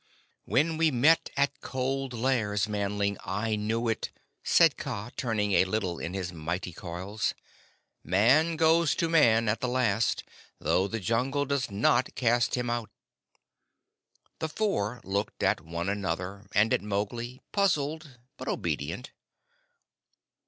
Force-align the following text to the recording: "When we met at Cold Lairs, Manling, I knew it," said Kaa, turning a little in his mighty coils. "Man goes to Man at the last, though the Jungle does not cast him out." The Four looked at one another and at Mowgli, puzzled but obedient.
"When 0.45 0.77
we 0.77 0.89
met 0.89 1.29
at 1.37 1.61
Cold 1.61 2.11
Lairs, 2.11 2.67
Manling, 2.67 3.19
I 3.23 3.55
knew 3.55 3.87
it," 3.87 4.09
said 4.43 4.75
Kaa, 4.75 5.11
turning 5.15 5.51
a 5.51 5.65
little 5.65 5.99
in 5.99 6.15
his 6.15 6.33
mighty 6.33 6.73
coils. 6.73 7.35
"Man 8.03 8.55
goes 8.55 8.95
to 8.95 9.07
Man 9.07 9.47
at 9.47 9.61
the 9.61 9.67
last, 9.67 10.23
though 10.57 10.87
the 10.87 10.99
Jungle 10.99 11.45
does 11.45 11.69
not 11.69 12.15
cast 12.15 12.55
him 12.55 12.67
out." 12.67 12.89
The 14.39 14.49
Four 14.49 15.01
looked 15.03 15.43
at 15.43 15.61
one 15.61 15.87
another 15.87 16.47
and 16.51 16.73
at 16.73 16.81
Mowgli, 16.81 17.43
puzzled 17.51 18.17
but 18.37 18.47
obedient. 18.47 19.11